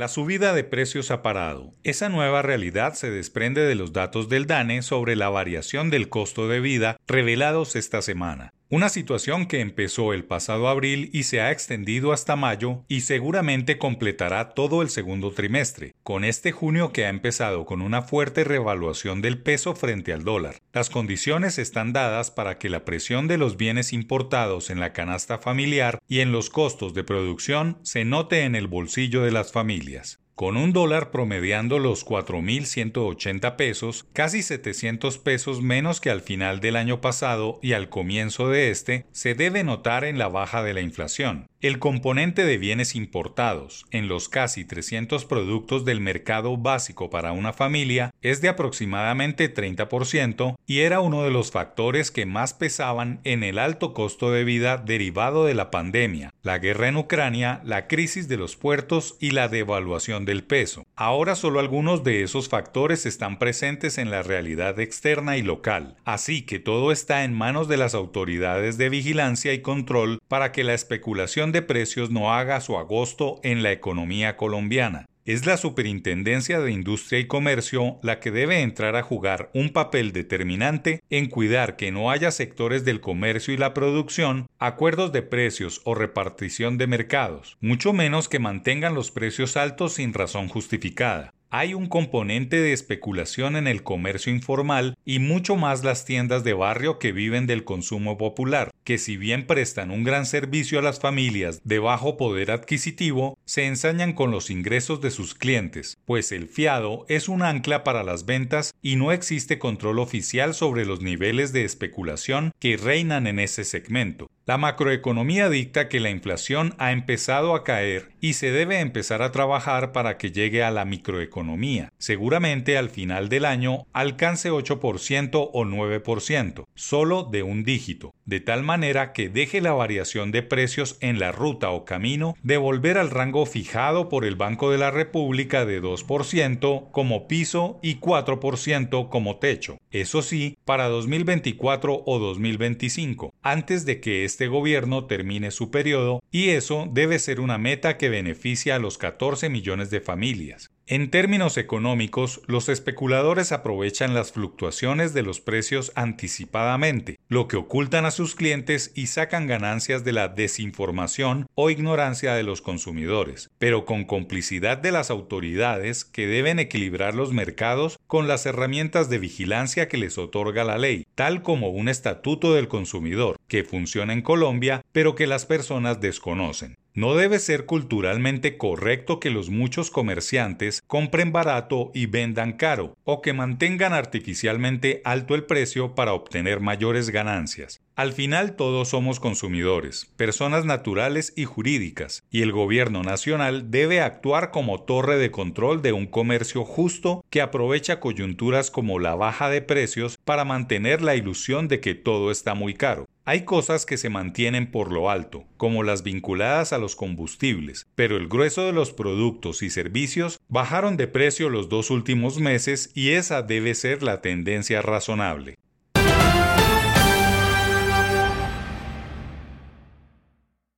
La 0.00 0.08
subida 0.08 0.54
de 0.54 0.64
precios 0.64 1.10
ha 1.10 1.20
parado. 1.20 1.74
Esa 1.82 2.08
nueva 2.08 2.40
realidad 2.40 2.94
se 2.94 3.10
desprende 3.10 3.60
de 3.60 3.74
los 3.74 3.92
datos 3.92 4.30
del 4.30 4.46
DANE 4.46 4.80
sobre 4.80 5.14
la 5.14 5.28
variación 5.28 5.90
del 5.90 6.08
costo 6.08 6.48
de 6.48 6.58
vida 6.58 6.96
revelados 7.06 7.76
esta 7.76 8.00
semana. 8.00 8.54
Una 8.72 8.88
situación 8.88 9.46
que 9.46 9.58
empezó 9.58 10.12
el 10.12 10.24
pasado 10.24 10.68
abril 10.68 11.10
y 11.12 11.24
se 11.24 11.40
ha 11.40 11.50
extendido 11.50 12.12
hasta 12.12 12.36
mayo 12.36 12.84
y 12.86 13.00
seguramente 13.00 13.78
completará 13.78 14.50
todo 14.50 14.82
el 14.82 14.90
segundo 14.90 15.32
trimestre, 15.32 15.92
con 16.04 16.22
este 16.22 16.52
junio 16.52 16.92
que 16.92 17.04
ha 17.04 17.08
empezado 17.08 17.66
con 17.66 17.82
una 17.82 18.02
fuerte 18.02 18.44
revaluación 18.44 19.22
del 19.22 19.42
peso 19.42 19.74
frente 19.74 20.12
al 20.12 20.22
dólar. 20.22 20.60
Las 20.72 20.88
condiciones 20.88 21.58
están 21.58 21.92
dadas 21.92 22.30
para 22.30 22.58
que 22.58 22.68
la 22.68 22.84
presión 22.84 23.26
de 23.26 23.38
los 23.38 23.56
bienes 23.56 23.92
importados 23.92 24.70
en 24.70 24.78
la 24.78 24.92
canasta 24.92 25.38
familiar 25.38 25.98
y 26.06 26.20
en 26.20 26.30
los 26.30 26.48
costos 26.48 26.94
de 26.94 27.02
producción 27.02 27.80
se 27.82 28.04
note 28.04 28.44
en 28.44 28.54
el 28.54 28.68
bolsillo 28.68 29.22
de 29.22 29.32
las 29.32 29.50
familias. 29.50 30.20
Con 30.40 30.56
un 30.56 30.72
dólar 30.72 31.10
promediando 31.10 31.78
los 31.78 32.06
4.180 32.06 33.56
pesos, 33.56 34.06
casi 34.14 34.40
700 34.40 35.18
pesos 35.18 35.60
menos 35.60 36.00
que 36.00 36.08
al 36.08 36.22
final 36.22 36.60
del 36.60 36.76
año 36.76 37.02
pasado 37.02 37.58
y 37.60 37.74
al 37.74 37.90
comienzo 37.90 38.48
de 38.48 38.70
este, 38.70 39.04
se 39.12 39.34
debe 39.34 39.64
notar 39.64 40.02
en 40.02 40.16
la 40.16 40.28
baja 40.28 40.62
de 40.62 40.72
la 40.72 40.80
inflación. 40.80 41.49
El 41.62 41.78
componente 41.78 42.46
de 42.46 42.56
bienes 42.56 42.94
importados 42.94 43.84
en 43.90 44.08
los 44.08 44.30
casi 44.30 44.64
300 44.64 45.26
productos 45.26 45.84
del 45.84 46.00
mercado 46.00 46.56
básico 46.56 47.10
para 47.10 47.32
una 47.32 47.52
familia 47.52 48.14
es 48.22 48.40
de 48.40 48.48
aproximadamente 48.48 49.52
30% 49.52 50.56
y 50.66 50.78
era 50.78 51.00
uno 51.00 51.22
de 51.22 51.30
los 51.30 51.50
factores 51.50 52.10
que 52.10 52.24
más 52.24 52.54
pesaban 52.54 53.20
en 53.24 53.42
el 53.42 53.58
alto 53.58 53.92
costo 53.92 54.32
de 54.32 54.42
vida 54.42 54.78
derivado 54.78 55.44
de 55.44 55.52
la 55.52 55.70
pandemia, 55.70 56.32
la 56.42 56.56
guerra 56.56 56.88
en 56.88 56.96
Ucrania, 56.96 57.60
la 57.62 57.88
crisis 57.88 58.26
de 58.26 58.38
los 58.38 58.56
puertos 58.56 59.18
y 59.20 59.32
la 59.32 59.48
devaluación 59.48 60.24
del 60.24 60.44
peso. 60.44 60.86
Ahora 60.96 61.34
solo 61.34 61.60
algunos 61.60 62.04
de 62.04 62.22
esos 62.22 62.48
factores 62.48 63.04
están 63.04 63.38
presentes 63.38 63.98
en 63.98 64.10
la 64.10 64.22
realidad 64.22 64.80
externa 64.80 65.36
y 65.36 65.42
local, 65.42 65.96
así 66.06 66.40
que 66.40 66.58
todo 66.58 66.90
está 66.90 67.22
en 67.24 67.34
manos 67.34 67.68
de 67.68 67.76
las 67.76 67.94
autoridades 67.94 68.78
de 68.78 68.88
vigilancia 68.88 69.52
y 69.52 69.60
control 69.60 70.20
para 70.26 70.52
que 70.52 70.64
la 70.64 70.72
especulación 70.72 71.49
de 71.52 71.62
precios 71.62 72.10
no 72.10 72.32
haga 72.32 72.60
su 72.60 72.76
agosto 72.76 73.40
en 73.42 73.62
la 73.62 73.72
economía 73.72 74.36
colombiana. 74.36 75.06
Es 75.26 75.44
la 75.44 75.58
Superintendencia 75.58 76.60
de 76.60 76.72
Industria 76.72 77.20
y 77.20 77.26
Comercio 77.26 78.00
la 78.02 78.20
que 78.20 78.30
debe 78.30 78.62
entrar 78.62 78.96
a 78.96 79.02
jugar 79.02 79.50
un 79.54 79.68
papel 79.70 80.12
determinante 80.12 81.02
en 81.10 81.26
cuidar 81.26 81.76
que 81.76 81.92
no 81.92 82.10
haya 82.10 82.30
sectores 82.30 82.84
del 82.84 83.00
comercio 83.00 83.52
y 83.52 83.58
la 83.58 83.74
producción, 83.74 84.46
acuerdos 84.58 85.12
de 85.12 85.22
precios 85.22 85.82
o 85.84 85.94
repartición 85.94 86.78
de 86.78 86.86
mercados, 86.86 87.58
mucho 87.60 87.92
menos 87.92 88.28
que 88.28 88.38
mantengan 88.38 88.94
los 88.94 89.10
precios 89.10 89.56
altos 89.56 89.94
sin 89.94 90.14
razón 90.14 90.48
justificada. 90.48 91.32
Hay 91.52 91.74
un 91.74 91.88
componente 91.88 92.60
de 92.60 92.72
especulación 92.72 93.56
en 93.56 93.66
el 93.66 93.82
comercio 93.82 94.32
informal 94.32 94.96
y 95.04 95.18
mucho 95.18 95.56
más 95.56 95.82
las 95.82 96.04
tiendas 96.04 96.44
de 96.44 96.54
barrio 96.54 97.00
que 97.00 97.10
viven 97.10 97.46
del 97.46 97.64
consumo 97.64 98.16
popular, 98.16 98.69
que 98.84 98.98
si 98.98 99.16
bien 99.16 99.46
prestan 99.46 99.90
un 99.90 100.04
gran 100.04 100.26
servicio 100.26 100.78
a 100.78 100.82
las 100.82 101.00
familias 101.00 101.60
de 101.64 101.78
bajo 101.78 102.16
poder 102.16 102.50
adquisitivo, 102.50 103.38
se 103.44 103.66
ensañan 103.66 104.12
con 104.12 104.30
los 104.30 104.50
ingresos 104.50 105.00
de 105.00 105.10
sus 105.10 105.34
clientes, 105.34 105.98
pues 106.04 106.32
el 106.32 106.48
fiado 106.48 107.04
es 107.08 107.28
un 107.28 107.42
ancla 107.42 107.84
para 107.84 108.02
las 108.02 108.26
ventas 108.26 108.72
y 108.82 108.96
no 108.96 109.12
existe 109.12 109.58
control 109.58 109.98
oficial 109.98 110.54
sobre 110.54 110.84
los 110.84 111.00
niveles 111.00 111.52
de 111.52 111.64
especulación 111.64 112.52
que 112.58 112.76
reinan 112.76 113.26
en 113.26 113.38
ese 113.38 113.64
segmento. 113.64 114.30
La 114.50 114.58
macroeconomía 114.58 115.48
dicta 115.48 115.88
que 115.88 116.00
la 116.00 116.10
inflación 116.10 116.74
ha 116.78 116.90
empezado 116.90 117.54
a 117.54 117.62
caer 117.62 118.10
y 118.20 118.32
se 118.32 118.50
debe 118.50 118.80
empezar 118.80 119.22
a 119.22 119.30
trabajar 119.30 119.92
para 119.92 120.18
que 120.18 120.32
llegue 120.32 120.64
a 120.64 120.72
la 120.72 120.84
microeconomía. 120.84 121.92
Seguramente 121.98 122.76
al 122.76 122.90
final 122.90 123.28
del 123.28 123.44
año 123.44 123.86
alcance 123.92 124.50
8% 124.50 125.50
o 125.52 125.64
9%, 125.64 126.64
solo 126.74 127.22
de 127.22 127.44
un 127.44 127.62
dígito, 127.62 128.12
de 128.24 128.40
tal 128.40 128.64
manera 128.64 129.12
que 129.12 129.28
deje 129.28 129.60
la 129.60 129.72
variación 129.72 130.32
de 130.32 130.42
precios 130.42 130.96
en 131.00 131.20
la 131.20 131.30
ruta 131.30 131.70
o 131.70 131.84
camino 131.84 132.34
de 132.42 132.56
volver 132.56 132.98
al 132.98 133.10
rango 133.10 133.46
fijado 133.46 134.08
por 134.08 134.24
el 134.24 134.34
Banco 134.34 134.72
de 134.72 134.78
la 134.78 134.90
República 134.90 135.64
de 135.64 135.80
2% 135.80 136.90
como 136.90 137.28
piso 137.28 137.78
y 137.82 138.00
4% 138.00 139.08
como 139.08 139.36
techo. 139.36 139.78
Eso 139.92 140.22
sí, 140.22 140.58
para 140.64 140.88
2024 140.88 142.02
o 142.04 142.18
2025, 142.18 143.32
antes 143.42 143.84
de 143.84 144.00
que 144.00 144.24
este 144.24 144.39
este 144.40 144.48
gobierno 144.48 145.04
termine 145.04 145.50
su 145.50 145.70
periodo 145.70 146.22
y 146.30 146.48
eso 146.48 146.88
debe 146.90 147.18
ser 147.18 147.40
una 147.40 147.58
meta 147.58 147.98
que 147.98 148.08
beneficia 148.08 148.76
a 148.76 148.78
los 148.78 148.96
14 148.96 149.50
millones 149.50 149.90
de 149.90 150.00
familias. 150.00 150.70
En 150.86 151.08
términos 151.10 151.56
económicos, 151.56 152.40
los 152.48 152.68
especuladores 152.68 153.52
aprovechan 153.52 154.12
las 154.12 154.32
fluctuaciones 154.32 155.14
de 155.14 155.22
los 155.22 155.40
precios 155.40 155.92
anticipadamente, 155.94 157.20
lo 157.28 157.46
que 157.46 157.56
ocultan 157.56 158.06
a 158.06 158.10
sus 158.10 158.34
clientes 158.34 158.90
y 158.96 159.06
sacan 159.06 159.46
ganancias 159.46 160.02
de 160.02 160.12
la 160.12 160.26
desinformación 160.26 161.46
o 161.54 161.70
ignorancia 161.70 162.34
de 162.34 162.42
los 162.42 162.60
consumidores, 162.60 163.50
pero 163.60 163.84
con 163.84 164.04
complicidad 164.04 164.78
de 164.78 164.90
las 164.90 165.10
autoridades 165.10 166.04
que 166.04 166.26
deben 166.26 166.58
equilibrar 166.58 167.14
los 167.14 167.32
mercados 167.32 168.00
con 168.08 168.26
las 168.26 168.44
herramientas 168.44 169.08
de 169.08 169.18
vigilancia 169.18 169.86
que 169.86 169.96
les 169.96 170.18
otorga 170.18 170.64
la 170.64 170.76
ley, 170.76 171.06
tal 171.14 171.42
como 171.42 171.68
un 171.68 171.88
estatuto 171.88 172.54
del 172.54 172.66
consumidor, 172.66 173.36
que 173.50 173.64
funciona 173.64 174.14
en 174.14 174.22
Colombia, 174.22 174.80
pero 174.92 175.14
que 175.14 175.26
las 175.26 175.44
personas 175.44 176.00
desconocen. 176.00 176.76
No 176.92 177.14
debe 177.14 177.38
ser 177.38 177.66
culturalmente 177.66 178.56
correcto 178.56 179.20
que 179.20 179.30
los 179.30 179.48
muchos 179.48 179.90
comerciantes 179.92 180.82
compren 180.88 181.30
barato 181.30 181.92
y 181.94 182.06
vendan 182.06 182.54
caro, 182.54 182.96
o 183.04 183.22
que 183.22 183.32
mantengan 183.32 183.92
artificialmente 183.92 185.00
alto 185.04 185.36
el 185.36 185.44
precio 185.44 185.94
para 185.94 186.14
obtener 186.14 186.58
mayores 186.58 187.10
ganancias. 187.10 187.80
Al 187.94 188.12
final 188.12 188.56
todos 188.56 188.88
somos 188.88 189.20
consumidores, 189.20 190.06
personas 190.16 190.64
naturales 190.64 191.32
y 191.36 191.44
jurídicas, 191.44 192.22
y 192.30 192.42
el 192.42 192.50
gobierno 192.50 193.02
nacional 193.02 193.70
debe 193.70 194.00
actuar 194.00 194.50
como 194.50 194.82
torre 194.82 195.16
de 195.16 195.30
control 195.30 195.82
de 195.82 195.92
un 195.92 196.06
comercio 196.06 196.64
justo 196.64 197.24
que 197.30 197.40
aprovecha 197.40 198.00
coyunturas 198.00 198.70
como 198.70 198.98
la 198.98 199.14
baja 199.14 199.48
de 199.48 199.62
precios 199.62 200.18
para 200.24 200.44
mantener 200.44 201.02
la 201.02 201.14
ilusión 201.14 201.68
de 201.68 201.80
que 201.80 201.94
todo 201.94 202.30
está 202.30 202.54
muy 202.54 202.74
caro. 202.74 203.06
Hay 203.30 203.44
cosas 203.44 203.86
que 203.86 203.96
se 203.96 204.08
mantienen 204.08 204.72
por 204.72 204.90
lo 204.90 205.08
alto, 205.08 205.44
como 205.56 205.84
las 205.84 206.02
vinculadas 206.02 206.72
a 206.72 206.78
los 206.78 206.96
combustibles, 206.96 207.86
pero 207.94 208.16
el 208.16 208.26
grueso 208.26 208.66
de 208.66 208.72
los 208.72 208.92
productos 208.92 209.62
y 209.62 209.70
servicios 209.70 210.40
bajaron 210.48 210.96
de 210.96 211.06
precio 211.06 211.48
los 211.48 211.68
dos 211.68 211.92
últimos 211.92 212.40
meses 212.40 212.90
y 212.92 213.10
esa 213.10 213.42
debe 213.42 213.76
ser 213.76 214.02
la 214.02 214.20
tendencia 214.20 214.82
razonable. 214.82 215.59